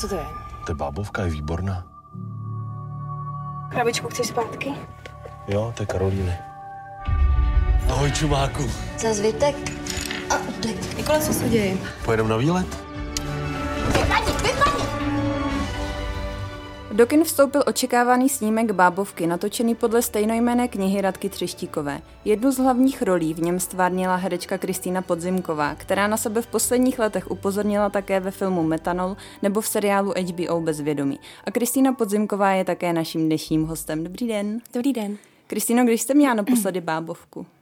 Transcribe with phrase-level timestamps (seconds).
[0.00, 0.26] Co to je?
[0.66, 1.84] Ta bábovka je výborná.
[3.70, 4.72] Krabičku chceš zpátky?
[5.48, 6.34] Jo, to je Karolíny.
[7.88, 8.70] Ahoj, čumáku.
[8.98, 9.56] Za zbytek
[10.30, 10.34] a.
[10.96, 11.76] Nikola, co se děje?
[12.04, 12.89] Pojedeme na výlet?
[16.92, 22.00] Do kin vstoupil očekávaný snímek Bábovky, natočený podle stejnojmené knihy Radky Třeštíkové.
[22.24, 26.98] Jednu z hlavních rolí v něm stvárnila herečka Kristýna Podzimková, která na sebe v posledních
[26.98, 31.20] letech upozornila také ve filmu Metanol nebo v seriálu HBO Bezvědomí.
[31.44, 34.04] A Kristýna Podzimková je také naším dnešním hostem.
[34.04, 34.60] Dobrý den.
[34.74, 35.16] Dobrý den.
[35.46, 37.46] Kristýno, když jste měla naposledy Bábovku?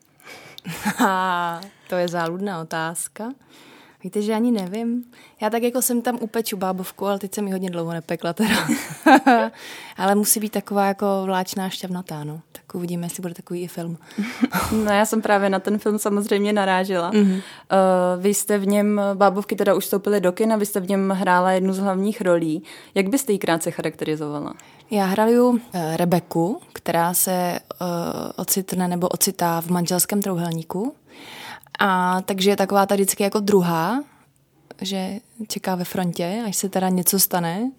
[1.89, 3.33] To je záludná otázka.
[4.05, 5.05] Víte, že ani nevím.
[5.41, 8.69] Já tak jako jsem tam upeču bábovku, ale teď jsem ji hodně dlouho nepekla teda.
[9.97, 12.41] ale musí být taková jako vláčná šťavnatá, no.
[12.53, 13.99] Tak uvidíme, jestli bude takový i film.
[14.85, 17.13] no já jsem právě na ten film samozřejmě narážela.
[17.13, 17.35] Mm-hmm.
[17.35, 21.11] Uh, vy jste v něm, bábovky teda už vstoupily do kina, vy jste v něm
[21.11, 22.63] hrála jednu z hlavních rolí.
[22.95, 24.55] Jak byste ji krátce charakterizovala?
[24.91, 25.59] Já hraju uh,
[25.97, 27.87] Rebeku, která se uh,
[28.37, 30.95] ocitne nebo ocitá v manželském trouhelníku
[31.79, 34.03] a takže je taková ta vždycky jako druhá,
[34.81, 37.71] že čeká ve frontě, až se teda něco stane.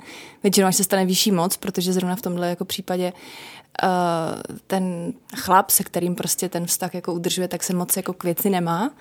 [0.43, 3.13] Většinou až se stane vyšší moc, protože zrovna v tomhle jako případě
[3.83, 3.89] uh,
[4.67, 8.49] ten chlap, se kterým prostě ten vztah jako udržuje, tak se moc jako k věci
[8.49, 8.91] nemá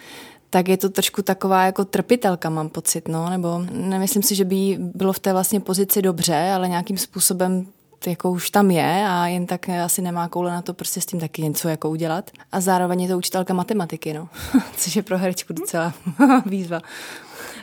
[0.51, 4.77] tak je to trošku taková jako trpitelka, mám pocit, no, nebo nemyslím si, že by
[4.79, 7.67] bylo v té vlastně pozici dobře, ale nějakým způsobem
[8.07, 11.21] jako už tam je a jen tak asi nemá koule na to prostě s tím
[11.21, 12.31] taky něco jako udělat.
[12.53, 14.29] A zároveň je to učitelka matematiky, no.
[14.77, 15.95] Což je pro herečku docela
[16.47, 16.81] výzva.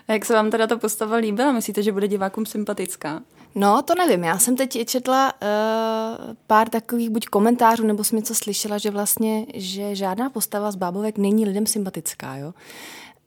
[0.08, 1.52] A jak se vám teda ta postava líbila?
[1.52, 3.22] Myslíte, že bude divákům sympatická?
[3.56, 4.23] No, to nevím.
[4.23, 9.45] Já jsem teď četla uh, pár takových buď komentářů, nebo jsem něco slyšela, že vlastně,
[9.53, 12.53] že žádná postava z bábovek není lidem sympatická, jo.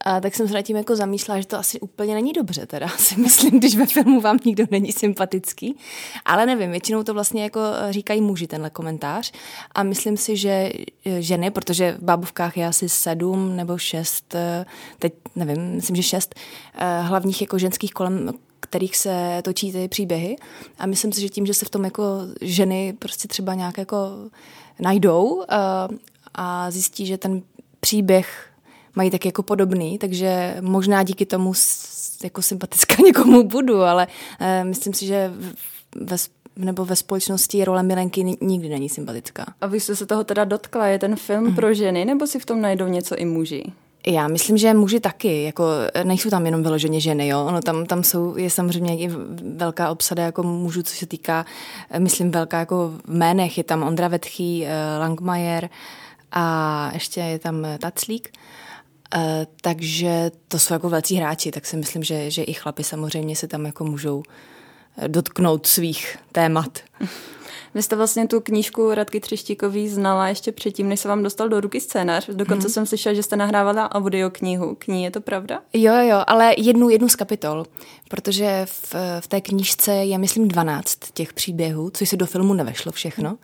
[0.05, 2.87] A tak jsem se nad tím jako zamýšlela, že to asi úplně není dobře, teda
[2.97, 5.77] si myslím, když ve filmu vám nikdo není sympatický.
[6.25, 9.31] Ale nevím, většinou to vlastně jako říkají muži tenhle komentář.
[9.75, 10.71] A myslím si, že
[11.05, 14.65] eh, ženy, protože v bábovkách je asi sedm nebo šest, eh,
[14.99, 16.35] teď nevím, myslím, že šest
[16.75, 20.35] eh, hlavních jako ženských kolem kterých se točí ty příběhy.
[20.79, 22.03] A myslím si, že tím, že se v tom jako
[22.41, 23.97] ženy prostě třeba nějak jako
[24.79, 25.43] najdou
[26.35, 27.41] a zjistí, že ten
[27.79, 28.49] příběh
[28.95, 31.53] mají tak jako podobný, takže možná díky tomu
[32.23, 34.07] jako sympatická někomu budu, ale
[34.41, 35.33] uh, myslím si, že
[35.95, 36.17] ve
[36.59, 39.45] nebo ve společnosti role Milenky nikdy není sympatická.
[39.61, 41.55] A vy jste se toho teda dotkla, je ten film mm.
[41.55, 43.63] pro ženy, nebo si v tom najdou něco i muži?
[44.07, 45.65] Já myslím, že muži taky, jako
[46.03, 47.45] nejsou tam jenom vyloženě ženy, jo.
[47.45, 49.09] Ono tam, tam jsou, je samozřejmě i
[49.55, 51.45] velká obsada jako mužů, co se týká,
[51.97, 55.69] myslím, velká jako v jménech, je tam Ondra Vetchý, eh, Langmajer
[56.31, 58.29] a ještě je tam Taclík.
[58.33, 58.68] Uh,
[59.61, 63.47] takže to jsou jako velcí hráči, tak si myslím, že, že i chlapi samozřejmě se
[63.47, 64.23] tam jako můžou
[64.97, 66.79] eh, dotknout svých témat.
[67.73, 71.59] Vy jste vlastně tu knížku Radky Třeštíkový znala ještě předtím, než se vám dostal do
[71.59, 72.29] ruky scénář.
[72.29, 72.73] Dokonce hmm.
[72.73, 75.61] jsem slyšela, že jste nahrávala audioknihu k ní, je to pravda?
[75.73, 77.65] Jo, jo, ale jednu, jednu z kapitol,
[78.09, 82.91] protože v, v té knížce je, myslím, 12 těch příběhů, což se do filmu nevešlo
[82.91, 83.37] všechno.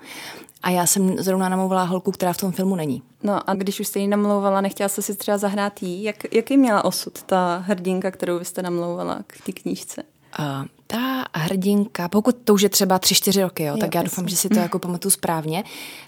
[0.64, 3.02] A já jsem zrovna namlouvala holku, která v tom filmu není.
[3.24, 6.04] No a když už jste ji namlouvala, nechtěla jste si třeba zahrát jí?
[6.04, 10.04] Jak, jaký měla osud ta hrdinka, kterou vy jste namlouvala k té knížce?
[10.40, 14.02] Uh, ta hrdinka, pokud to už je třeba tři, čtyři roky, jo, jo tak já
[14.02, 14.10] jasný.
[14.10, 15.64] doufám, že si to jako pamatuju správně,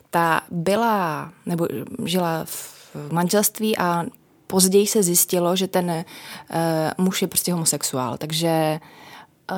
[0.10, 1.68] ta byla, nebo
[2.06, 4.06] žila v manželství a
[4.48, 8.80] později se zjistilo, že ten uh, muž je prostě homosexuál, takže
[9.52, 9.58] uh,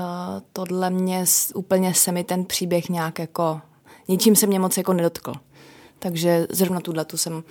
[0.54, 3.62] tohle mě úplně se mi ten příběh nějak jako
[4.10, 5.34] ničím se mě moc jako nedotkl.
[6.00, 7.44] Takže zrovna tuhle tu jsem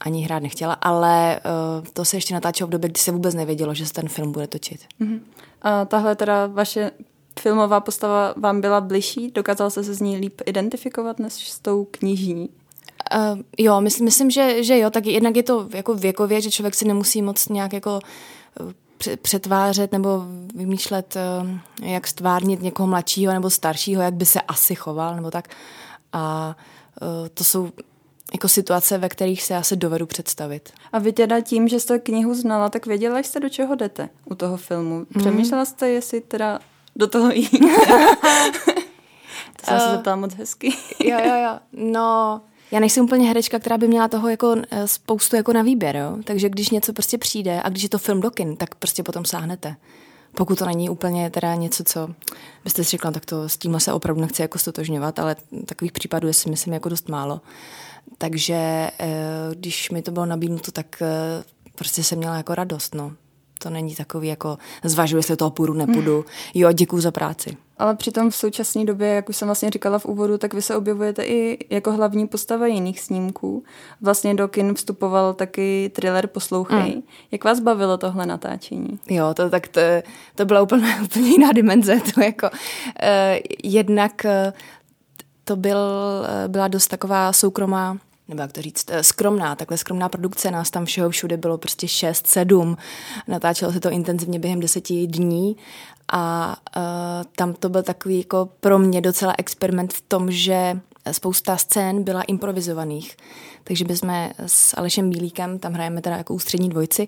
[0.00, 1.40] ani hrát nechtěla, ale
[1.80, 4.32] uh, to se ještě natáčelo v době, kdy se vůbec nevědělo, že se ten film
[4.32, 4.80] bude točit.
[5.00, 5.20] Uh-huh.
[5.62, 6.90] A tahle teda vaše
[7.40, 9.30] filmová postava vám byla bližší?
[9.30, 12.48] Dokázal se se z ní líp identifikovat než s tou knižní?
[13.14, 16.74] Uh, jo, myslím, myslím že, že jo, tak jednak je to jako věkově, že člověk
[16.74, 18.00] si nemusí moc nějak jako
[19.22, 20.24] přetvářet nebo
[20.54, 21.16] vymýšlet,
[21.82, 25.48] jak stvárnit někoho mladšího nebo staršího, jak by se asi choval nebo tak.
[26.12, 26.56] A
[27.02, 27.70] uh, to jsou
[28.32, 30.72] jako situace, ve kterých se asi dovedu představit.
[30.92, 34.34] A vy teda tím, že jste knihu znala, tak věděla jste, do čeho jdete u
[34.34, 34.96] toho filmu.
[34.96, 35.06] Mhm.
[35.18, 36.58] Přemýšlela jste, jestli teda
[36.96, 37.50] do toho jít.
[39.56, 40.68] to jsem uh, se zeptala moc hezky.
[41.04, 41.58] jo, jo, jo.
[41.72, 42.40] No,
[42.70, 46.16] já nejsem úplně herečka, která by měla toho jako eh, spoustu jako na výběr, jo?
[46.24, 49.24] takže když něco prostě přijde a když je to film do kin, tak prostě potom
[49.24, 49.76] sáhnete
[50.36, 52.08] pokud to není úplně teda něco, co
[52.64, 55.36] byste si řekla, tak to s tímhle se opravdu nechci jako stotožňovat, ale
[55.66, 57.40] takových případů je si myslím jako dost málo.
[58.18, 58.54] Takže
[58.98, 59.08] eh,
[59.54, 61.44] když mi to bylo nabídnuto, tak eh,
[61.74, 63.12] prostě jsem měla jako radost, no.
[63.62, 66.24] To není takový jako zvažuji, jestli toho půjdu, nepůjdu.
[66.54, 67.56] Jo, děkuji za práci.
[67.78, 70.76] Ale přitom v současné době, jak už jsem vlastně říkala v úvodu, tak vy se
[70.76, 73.64] objevujete i jako hlavní postava jiných snímků.
[74.00, 76.94] Vlastně do kin vstupoval taky thriller Poslouchej.
[76.96, 77.02] Mm.
[77.32, 78.98] Jak vás bavilo tohle natáčení?
[79.10, 79.80] Jo, to tak to,
[80.34, 82.00] to byla úplně, úplně jiná dimenze.
[82.14, 84.52] To jako uh, jednak uh,
[85.44, 87.98] to byl, uh, byla dost taková soukromá
[88.30, 92.26] nebo jak to říct, skromná, takhle skromná produkce, nás tam všeho všude bylo prostě šest,
[92.26, 92.76] sedm,
[93.28, 95.56] natáčelo se to intenzivně během deseti dní
[96.12, 96.82] a uh,
[97.36, 100.80] tam to byl takový jako pro mě docela experiment v tom, že
[101.12, 103.16] spousta scén byla improvizovaných.
[103.64, 107.06] Takže bychom s Alešem Bílíkem, tam hrajeme teda jako ústřední dvojci,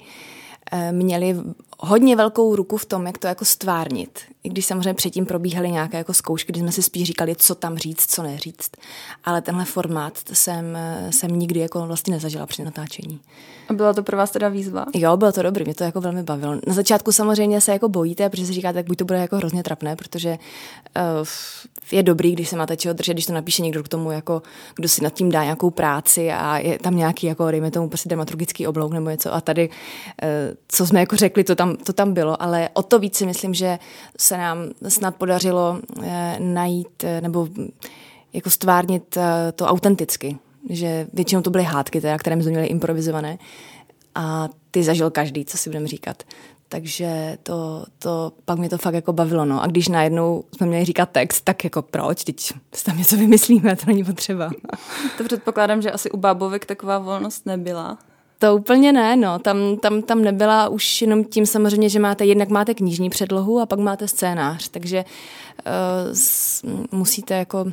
[0.73, 1.37] eh, měli
[1.85, 4.19] hodně velkou ruku v tom, jak to jako stvárnit.
[4.45, 7.79] I když samozřejmě předtím probíhaly nějaké jako zkoušky, kdy jsme si spíš říkali, co tam
[7.79, 8.77] říct, co neříct.
[9.25, 10.79] Ale tenhle formát jsem,
[11.11, 13.21] jsem nikdy jako vlastně nezažila při natáčení.
[13.69, 14.87] A byla to pro vás teda výzva?
[14.95, 16.55] Jo, bylo to dobrý, mě to jako velmi bavilo.
[16.67, 19.63] Na začátku samozřejmě se jako bojíte, protože si říkáte, tak buď to bude jako hrozně
[19.63, 20.39] trapné, protože
[21.21, 21.27] uh,
[21.93, 24.43] je dobrý, když se máte čeho držet, když to napíše někdo k tomu, jako,
[24.75, 28.09] kdo si nad tím dá nějakou práci a je tam nějaký, jako, dejme tomu, prostě
[28.09, 29.35] dramaturgický oblouk nebo něco.
[29.35, 30.29] A tady, uh,
[30.69, 33.55] co jsme jako řekli, to tam, to tam bylo, ale o to víc si myslím,
[33.55, 33.79] že
[34.19, 34.59] se nám
[34.89, 36.05] snad podařilo uh,
[36.39, 37.49] najít uh, nebo
[38.33, 39.23] jako stvárnit uh,
[39.55, 40.39] to autenticky
[40.71, 43.39] že většinou to byly hádky, teda, které jsme měli improvizované
[44.15, 46.23] a ty zažil každý, co si budeme říkat.
[46.69, 49.45] Takže to, to, pak mě to fakt jako bavilo.
[49.45, 49.63] No.
[49.63, 52.25] A když najednou jsme měli říkat text, tak jako proč?
[52.25, 52.41] Teď
[52.75, 54.51] si tam něco vymyslíme, to není potřeba.
[55.19, 57.99] To předpokládám, že asi u bábovek taková volnost nebyla.
[58.43, 59.39] To úplně ne, no.
[59.39, 63.67] Tam, tam, tam nebyla už jenom tím samozřejmě, že máte, jednak máte knižní předlohu a
[63.67, 65.73] pak máte scénář, takže uh,
[66.13, 66.63] s,
[66.93, 67.65] musíte jako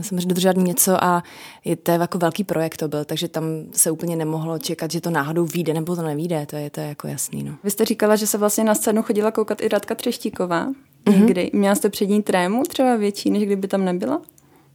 [0.00, 1.22] samozřejmě dodržovat něco a
[1.64, 5.10] je to jako velký projekt to byl, takže tam se úplně nemohlo čekat, že to
[5.10, 7.42] náhodou vyjde nebo to nevíde, to je, to je jako jasný.
[7.42, 7.54] No.
[7.64, 10.68] Vy jste říkala, že se vlastně na scénu chodila koukat i Radka Třeštíková.
[11.06, 11.24] Mm-hmm.
[11.26, 11.50] Kdy?
[11.52, 14.22] Měla jste před ní trému třeba větší, než kdyby tam nebyla?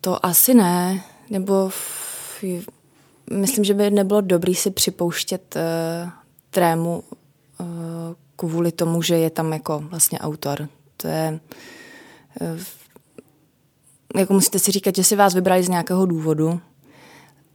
[0.01, 1.69] To asi ne, nebo
[3.31, 6.09] myslím, že by nebylo dobrý si připouštět uh,
[6.49, 7.03] trému
[7.59, 7.67] uh,
[8.35, 10.67] kvůli tomu, že je tam jako vlastně autor.
[10.97, 11.39] To je
[12.41, 12.59] uh,
[14.15, 16.59] jako musíte si říkat, že si vás vybrali z nějakého důvodu,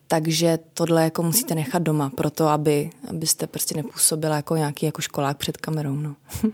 [0.09, 5.37] takže tohle jako musíte nechat doma, proto aby, abyste prostě nepůsobila jako nějaký jako školák
[5.37, 5.95] před kamerou.
[5.95, 6.17] No.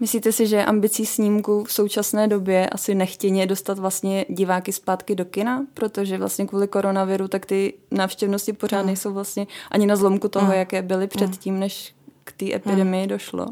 [0.00, 5.24] Myslíte si, že ambicí snímku v současné době asi nechtěně dostat vlastně diváky zpátky do
[5.24, 8.86] kina, protože vlastně kvůli koronaviru tak ty návštěvnosti pořád mm.
[8.86, 10.52] nejsou vlastně ani na zlomku toho, mm.
[10.52, 11.60] jaké byly předtím, mm.
[11.60, 11.94] než
[12.24, 13.08] k té epidemii mm.
[13.08, 13.46] došlo.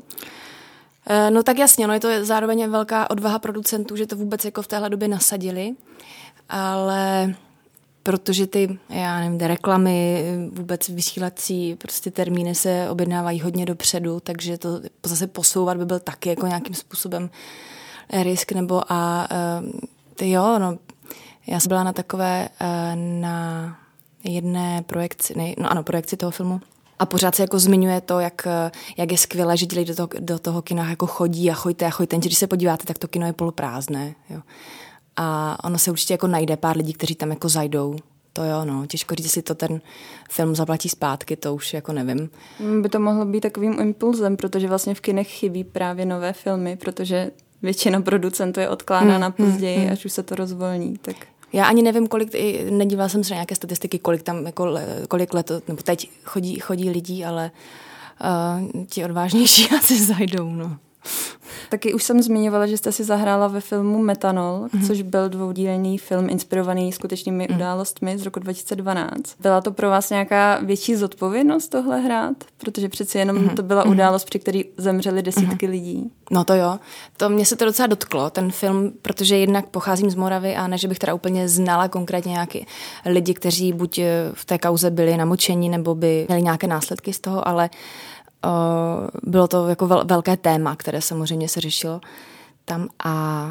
[1.06, 4.62] Eh, no tak jasně, no je to zároveň velká odvaha producentů, že to vůbec jako
[4.62, 5.74] v téhle době nasadili,
[6.48, 7.34] ale
[8.08, 14.80] protože ty, já nevím, reklamy, vůbec vysílací prostě termíny se objednávají hodně dopředu, takže to
[15.06, 17.30] zase posouvat by byl taky jako nějakým způsobem
[18.22, 19.62] risk, nebo a eh,
[20.14, 20.78] ty jo, no,
[21.46, 23.76] já jsem byla na takové, eh, na
[24.24, 26.60] jedné projekci, ne, no ano, projekci toho filmu,
[26.98, 28.46] a pořád se jako zmiňuje to, jak,
[28.96, 31.90] jak je skvělé, že lidi do toho, do toho kina jako chodí a choďte a
[31.90, 32.16] choďte.
[32.16, 34.14] Když se podíváte, tak to kino je poloprázdné.
[34.30, 34.40] Jo.
[35.20, 37.96] A ono se určitě jako najde pár lidí, kteří tam jako zajdou.
[38.32, 38.86] To jo, no.
[38.86, 39.80] Těžko říct, jestli to ten
[40.30, 42.30] film zaplatí zpátky, to už jako nevím.
[42.80, 47.30] By to mohlo být takovým impulzem, protože vlastně v kinech chybí právě nové filmy, protože
[47.62, 49.92] většina producentů je odkládá hmm, na později, hmm, hmm.
[49.92, 50.98] až už se to rozvolní.
[50.98, 51.16] Tak...
[51.52, 52.34] Já ani nevím, kolik,
[52.70, 54.78] nedívala jsem se na nějaké statistiky, kolik tam, jako,
[55.08, 57.50] kolik let, nebo teď chodí, chodí lidí, ale
[58.74, 60.76] uh, ti odvážnější asi zajdou, no.
[61.68, 64.86] Taky už jsem zmiňovala, že jste si zahrála ve filmu Metanol, mm-hmm.
[64.86, 67.56] což byl dvoudílný film inspirovaný skutečnými mm.
[67.56, 69.12] událostmi z roku 2012.
[69.40, 72.36] Byla to pro vás nějaká větší zodpovědnost tohle hrát?
[72.58, 73.54] Protože přeci jenom mm-hmm.
[73.54, 73.90] to byla mm-hmm.
[73.90, 75.70] událost, při které zemřely desítky mm-hmm.
[75.70, 76.10] lidí.
[76.30, 76.78] No to jo.
[77.16, 80.78] To mě se to docela dotklo, ten film, protože jednak pocházím z Moravy a ne,
[80.78, 82.60] že bych teda úplně znala konkrétně nějaké
[83.06, 84.00] lidi, kteří buď
[84.32, 88.17] v té kauze byli namočení nebo by měli nějaké následky z toho, ale uh,
[89.22, 92.00] bylo to jako vel, velké téma, které samozřejmě se řešilo
[92.64, 93.44] tam a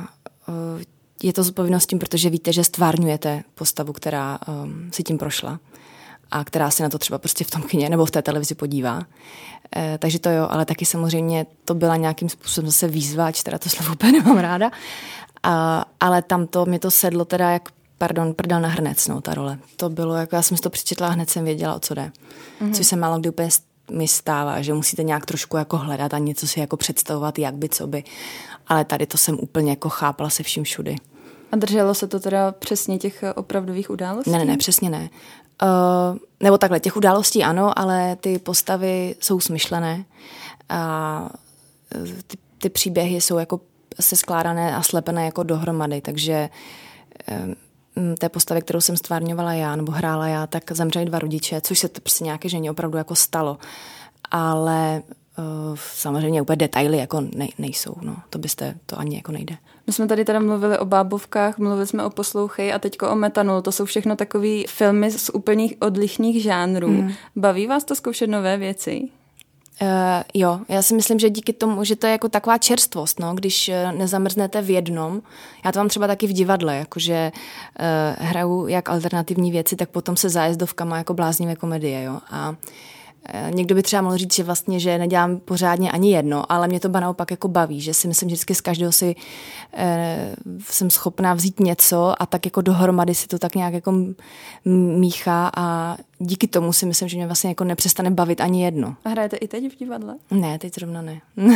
[0.48, 0.82] uh,
[1.24, 5.60] je to s tím, protože víte, že stvárňujete postavu, která um, si tím prošla
[6.32, 9.02] a která se na to třeba prostě v tom kyně nebo v té televizi podívá.
[9.76, 13.58] E, takže to jo, ale taky samozřejmě to byla nějakým způsobem zase výzva, ač teda
[13.58, 14.72] to slovo úplně nemám ráda,
[15.44, 19.34] a, ale tam to, mě to sedlo teda jak pardon, prdel na hrnec, no, ta
[19.34, 19.60] role.
[19.76, 22.12] To bylo, jako já jsem si to přečetla a hned jsem věděla, o co jde.
[22.62, 22.74] Mm-hmm.
[22.74, 23.50] Což se málo kdy úplně
[23.92, 27.70] mi stává, že musíte nějak trošku jako hledat a něco si jako představovat, jak by,
[27.70, 28.04] co by.
[28.68, 30.96] Ale tady to jsem úplně jako chápala se vším všudy.
[31.52, 34.32] A drželo se to teda přesně těch opravdových událostí?
[34.32, 35.10] Ne, ne, ne, přesně ne.
[35.64, 40.06] Uh, nebo takhle, těch událostí ano, ale ty postavy jsou smyšlené
[40.70, 41.30] a
[42.28, 43.60] ty, ty příběhy jsou jako
[44.00, 46.50] se skládané a slepené jako dohromady, takže
[48.20, 51.88] té postavy, kterou jsem stvárňovala já nebo hrála já, tak zemřeli dva rodiče, což se
[51.88, 53.58] to prostě nějaké ženě opravdu jako stalo.
[54.32, 55.02] Ale
[55.38, 58.16] uh, samozřejmě úplně detaily jako ne, nejsou, no.
[58.30, 59.58] To byste, to ani jako nejde.
[59.88, 63.62] My jsme tady teda mluvili o bábovkách, mluvili jsme o poslouchej a teďko o metanu.
[63.62, 66.88] To jsou všechno takové filmy z úplných odlišných žánrů.
[66.88, 67.12] Mm.
[67.36, 69.10] Baví vás to zkoušet nové věci?
[69.82, 69.88] Uh,
[70.34, 73.70] jo, já si myslím, že díky tomu, že to je jako taková čerstvost, no, když
[73.70, 75.22] eh, nezamrznete v jednom.
[75.66, 80.18] Já to mám třeba taky v divadle, jakože uh, hraju jak alternativní věci, tak potom
[80.18, 82.20] se zájezdovkama jako bláznivé komedie, jo.
[82.32, 82.56] A uh,
[83.50, 86.90] někdo by třeba mohl říct, že vlastně, že nedělám pořádně ani jedno, ale mě to
[86.90, 89.16] naopak jako baví, že si myslím, že vždycky z každého si
[89.74, 93.94] e, jsem schopná vzít něco a tak jako dohromady si to tak nějak jako
[94.98, 98.96] míchá a díky tomu si myslím, že mě vlastně jako nepřestane bavit ani jedno.
[99.06, 100.16] A hrajete i teď v divadle?
[100.32, 101.22] Ne, teď zrovna ne.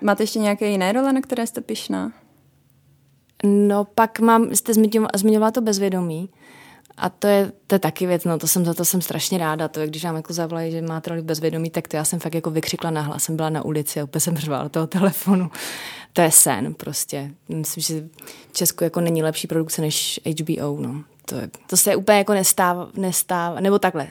[0.00, 2.12] Máte ještě nějaké jiné role, na které jste pišná?
[3.44, 4.72] No pak mám, jste
[5.14, 6.28] zmiňovala to bezvědomí,
[6.96, 9.68] a to je, to je taky věc, no to jsem za to jsem strašně ráda.
[9.68, 12.34] To je, když nám jako zavolají, že máte roli bezvědomí, tak to já jsem fakt
[12.34, 13.24] jako vykřikla nahlas.
[13.24, 15.50] Jsem byla na ulici a úplně jsem řvala toho telefonu.
[16.12, 17.30] To je sen prostě.
[17.48, 18.08] Myslím, že
[18.50, 21.04] v Česku jako není lepší produkce než HBO, no.
[21.26, 24.08] To, je, to se úplně jako nestává, nestává, nebo takhle.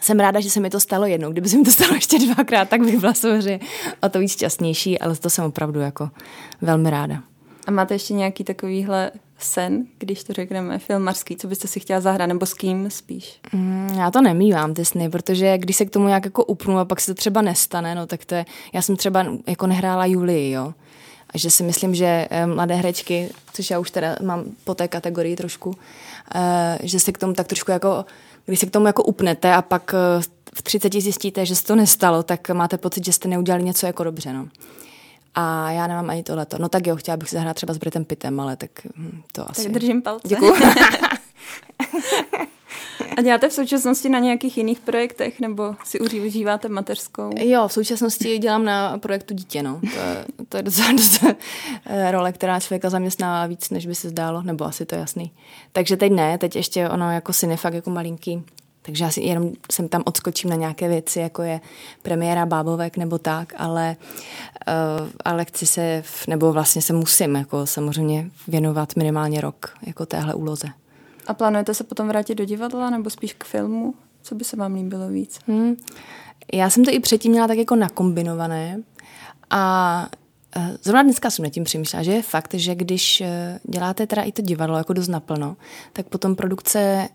[0.00, 1.32] Jsem ráda, že se mi to stalo jednou.
[1.32, 3.60] Kdyby se mi to stalo ještě dvakrát, tak bych byla samozřejmě
[4.02, 6.10] o to víc šťastnější, ale to jsem opravdu jako
[6.60, 7.22] velmi ráda.
[7.66, 12.28] A máte ještě nějaký takovýhle sen, když to řekneme, filmarský, co byste si chtěla zahrát,
[12.28, 13.40] nebo s kým spíš?
[13.52, 16.84] Mm, já to nemývám, ty sny, protože když se k tomu nějak jako upnu a
[16.84, 20.50] pak se to třeba nestane, no tak to je, já jsem třeba jako nehrála Julii,
[20.50, 20.74] jo.
[21.34, 24.88] A že si myslím, že eh, mladé herečky, což já už teda mám po té
[24.88, 25.74] kategorii trošku,
[26.34, 28.04] eh, že se k tomu tak trošku jako,
[28.46, 30.22] když se k tomu jako upnete a pak eh,
[30.54, 34.04] v 30 zjistíte, že se to nestalo, tak máte pocit, že jste neudělali něco jako
[34.04, 34.48] dobře, no.
[35.38, 36.58] A já nemám ani tohleto.
[36.58, 39.50] No tak jo, chtěla bych se zahrát třeba s Britem Pitem, ale tak hm, to
[39.50, 39.62] asi...
[39.62, 40.28] Tak držím palce.
[40.28, 40.54] Děkuju.
[43.16, 47.30] A děláte v současnosti na nějakých jiných projektech, nebo si užíváte mateřskou?
[47.38, 49.80] Jo, v současnosti dělám na projektu Dítě, no.
[49.80, 51.34] To je, to je docela, docela
[51.86, 55.32] eh, role, která člověka zaměstnává víc, než by se zdálo, nebo asi to je jasný.
[55.72, 58.44] Takže teď ne, teď ještě ono jako syn je fakt jako malinký,
[58.86, 61.60] takže já si jenom jsem tam odskočím na nějaké věci, jako je
[62.02, 63.96] premiéra Bábovek nebo tak, ale,
[64.68, 70.34] uh, ale chci se, nebo vlastně se musím jako samozřejmě věnovat minimálně rok jako téhle
[70.34, 70.68] úloze.
[71.26, 73.94] A plánujete se potom vrátit do divadla nebo spíš k filmu?
[74.22, 75.38] Co by se vám líbilo víc?
[75.46, 75.76] Hmm.
[76.52, 78.82] Já jsem to i předtím měla tak jako nakombinované
[79.50, 80.08] a
[80.56, 84.22] eh, Zrovna dneska jsem nad tím přemýšlela, že je fakt, že když eh, děláte teda
[84.22, 85.56] i to divadlo jako dost naplno,
[85.92, 87.08] tak potom produkce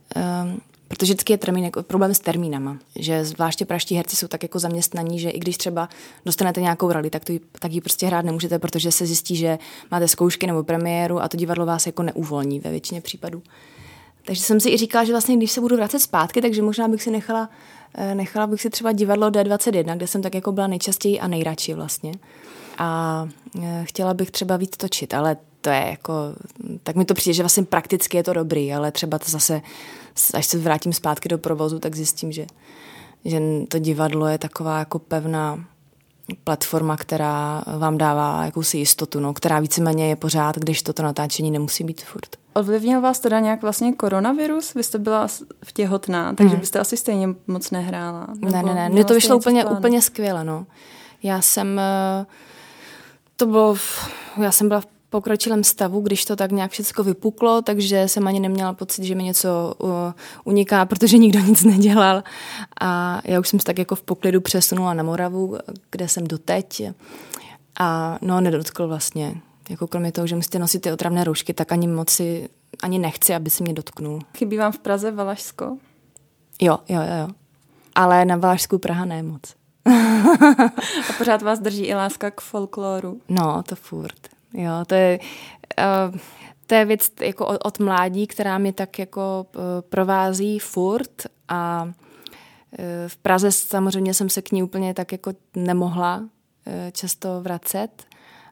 [0.92, 4.60] Protože vždycky je termín, jako problém s termínama, že zvláště praští herci jsou tak jako
[4.60, 5.90] zaměstnaní, že i když třeba
[6.26, 9.60] dostanete nějakou roli, tak, to, tak ji prostě hrát nemůžete, protože se zjistí, že
[9.92, 13.44] máte zkoušky nebo premiéru a to divadlo vás jako neuvolní ve většině případů.
[14.26, 17.04] Takže jsem si i říkala, že vlastně když se budu vracet zpátky, takže možná bych
[17.04, 17.50] si nechala,
[17.94, 21.74] eh, nechala bych si třeba divadlo D21, kde jsem tak jako byla nejčastěji a nejradši
[21.74, 22.14] vlastně.
[22.78, 23.28] A
[23.62, 26.14] eh, chtěla bych třeba víc točit, ale to je jako,
[26.84, 29.62] tak mi to přijde, že vlastně prakticky je to dobrý, ale třeba to zase,
[30.34, 32.46] až se vrátím zpátky do provozu, tak zjistím, že,
[33.26, 35.66] že to divadlo je taková jako pevná
[36.44, 41.84] platforma, která vám dává jakousi jistotu, no, která víceméně je pořád, když toto natáčení nemusí
[41.84, 42.38] být furt.
[42.54, 44.74] Ovlivnil vás teda nějak vlastně koronavirus?
[44.74, 45.28] Vy jste byla
[45.66, 46.60] vtěhotná, takže hmm.
[46.60, 48.28] byste asi stejně moc nehrála.
[48.40, 50.66] Ne, ne, ne, mně to vyšlo úplně, úplně skvěle, no.
[51.24, 52.26] Já jsem, eh,
[53.36, 53.76] to bylo,
[54.38, 58.40] já jsem byla v pokročilém stavu, když to tak nějak všechno vypuklo, takže jsem ani
[58.40, 59.90] neměla pocit, že mi něco uh,
[60.44, 62.24] uniká, protože nikdo nic nedělal.
[62.82, 65.58] A já už jsem se tak jako v poklidu přesunula na Moravu,
[65.92, 66.84] kde jsem doteď.
[67.80, 69.42] A no, nedotkl vlastně.
[69.70, 72.50] Jako kromě toho, že musíte nosit ty otravné roušky, tak ani moci,
[72.84, 74.20] ani nechci, aby se mě dotknul.
[74.38, 75.78] Chybí vám v Praze Valašsko?
[76.62, 77.34] Jo, jo, jo.
[77.96, 79.42] Ale na Valašsku Praha ne moc.
[81.10, 83.22] A pořád vás drží i láska k folkloru.
[83.30, 84.31] No, to furt.
[84.54, 85.20] Jo, to je,
[86.12, 86.18] uh,
[86.68, 91.84] to je věc jako od, od mládí, která mě tak jako uh, provází furt a
[91.84, 91.92] uh,
[93.08, 96.24] v Praze samozřejmě jsem se k ní úplně tak jako nemohla
[96.92, 97.90] často vracet.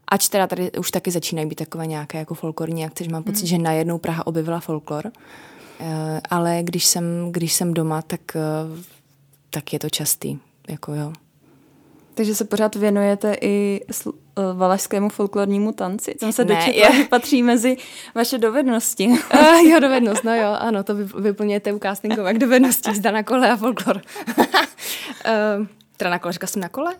[0.07, 3.39] Ač teda tady už taky začínají být takové nějaké jako folklorní akce, že mám pocit,
[3.39, 3.47] hmm.
[3.47, 5.11] že najednou Praha objevila folklor.
[6.29, 8.21] Ale když jsem, když jsem doma, tak,
[9.49, 10.39] tak je to častý.
[10.69, 11.13] Jako jo.
[12.19, 16.15] Takže se pořád věnujete i sl- uh, valašskému folklornímu tanci.
[16.19, 17.77] Tam se dočetla, že patří mezi
[18.15, 19.07] vaše dovednosti.
[19.33, 23.51] uh, jo, dovednost, no jo, ano, to vy, vyplňujete u castingovek dovedností zda na kole
[23.51, 24.01] a folklor.
[24.37, 26.95] uh, Teda na kole, říkala jsem na kole?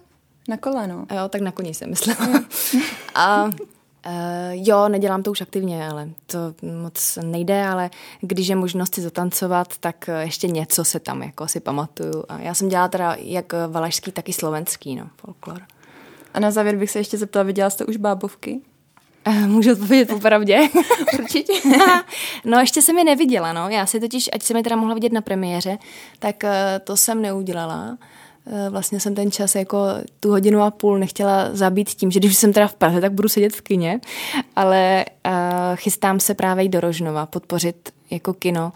[0.48, 1.06] Na kole, no.
[1.12, 2.44] Jo, tak na koni jsem myslela.
[3.16, 3.50] a
[4.06, 4.12] uh,
[4.52, 6.38] jo, nedělám to už aktivně, ale to
[6.82, 7.90] moc nejde, ale
[8.22, 12.24] když je možnost si zatancovat, tak ještě něco se tam jako si pamatuju.
[12.30, 15.62] A já jsem dělala teda jak valašský, tak i slovenský, no, folklor.
[16.34, 18.62] A na závěr bych se ještě zeptala, viděla jste už bábovky?
[19.26, 20.60] Eh, můžu odpovědět popravdě?
[21.20, 21.54] Určitě.
[22.46, 23.70] no ještě jsem je neviděla, no.
[23.70, 25.78] Já si totiž, ať jsem je teda mohla vidět na premiéře,
[26.20, 27.98] tak eh, to jsem neudělala.
[28.52, 29.78] Eh, vlastně jsem ten čas jako
[30.20, 33.30] tu hodinu a půl nechtěla zabít tím, že když jsem teda v Praze, tak budu
[33.30, 34.00] sedět v kině,
[34.56, 35.32] ale uh,
[35.76, 38.72] chystám se právě jít do Rožnova podpořit jako kino,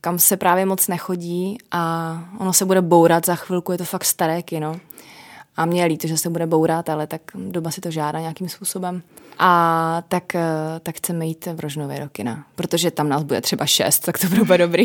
[0.00, 4.04] kam se právě moc nechodí a ono se bude bourat za chvilku, je to fakt
[4.04, 4.80] staré kino.
[5.56, 8.48] A mě je líto, že se bude bourat, ale tak doba si to žádá nějakým
[8.48, 9.02] způsobem.
[9.38, 10.40] A tak, eh,
[10.82, 14.26] tak chceme jít v Rožnově do kina, protože tam nás bude třeba šest, tak to
[14.26, 14.84] bude dobrý.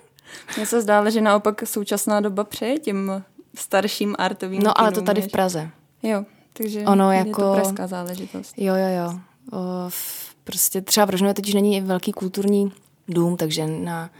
[0.56, 3.22] Mně se zdále, že naopak současná doba přeje tím
[3.60, 5.70] starším artovým No ale to tady než- v Praze.
[6.02, 8.54] Jo, takže Ono je jako- to pražská záležitost.
[8.56, 9.18] Jo, jo, jo.
[9.52, 12.72] O, v- prostě třeba v Rožnově totiž není velký kulturní
[13.08, 14.10] dům, takže na,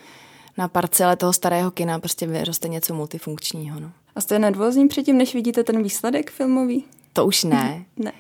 [0.58, 3.80] na parcele toho starého kina prostě vyroste něco multifunkčního.
[3.80, 3.90] No.
[4.16, 6.84] A jste nervózní předtím, než vidíte ten výsledek filmový?
[7.12, 7.84] To už ne.
[7.96, 8.12] Ne.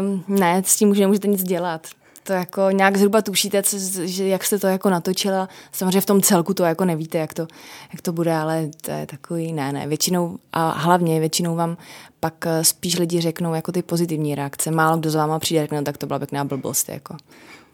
[0.00, 1.86] Um, ne, s tím už nemůžete nic dělat.
[2.26, 5.48] To jako nějak zhruba tušíte, co, že jak jste to jako natočila.
[5.72, 7.46] Samozřejmě v tom celku to jako nevíte, jak to,
[7.92, 9.86] jak to bude, ale to je takový, ne, ne.
[9.86, 11.76] Většinou, a hlavně většinou vám
[12.20, 14.70] pak eh, spíš lidi řeknou jako ty pozitivní reakce.
[14.70, 16.88] Málo kdo z váma přijde a řekne, no, tak to byla pěkná blbost.
[16.88, 17.16] Jako.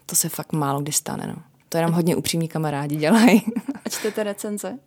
[0.05, 1.27] To se fakt málo kdy stane.
[1.27, 1.35] No.
[1.69, 3.43] To jenom hodně upřímní kamarádi dělají.
[3.85, 4.77] A čtete recenze?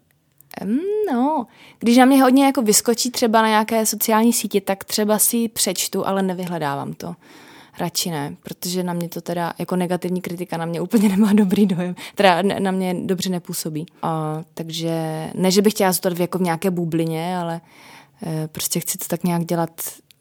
[1.12, 1.46] No,
[1.78, 5.48] když na mě hodně jako vyskočí třeba na nějaké sociální sítě, tak třeba si ji
[5.48, 7.14] přečtu, ale nevyhledávám to.
[7.78, 11.66] Radši ne, protože na mě to teda, jako negativní kritika na mě úplně nemá dobrý
[11.66, 13.86] dojem, teda na mě dobře nepůsobí.
[14.02, 17.60] A, takže ne, že bych chtěla zůstat v- jako v nějaké bublině, ale
[18.26, 19.70] e, prostě chci to tak nějak dělat,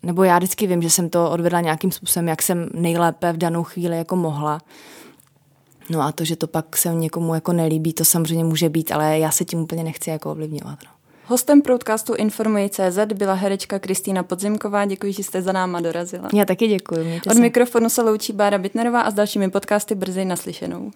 [0.04, 3.64] nebo já vždycky vím, že jsem to odvedla nějakým způsobem, jak jsem nejlépe v danou
[3.64, 4.60] chvíli jako mohla.
[5.90, 9.20] No a to, že to pak se někomu jako nelíbí, to samozřejmě může být, ale
[9.20, 10.80] já se tím úplně nechci jako ovlivňovat.
[10.86, 10.90] No.
[11.34, 14.86] Hostem podcastu Informuji CZ byla herečka Kristýna Podzimková.
[14.86, 16.30] Děkuji, že jste za náma dorazila.
[16.34, 17.22] Já taky děkuji.
[17.28, 17.42] Od se.
[17.42, 20.92] mikrofonu se loučí Bára Bitnerová a s dalšími podcasty brzy naslyšenou.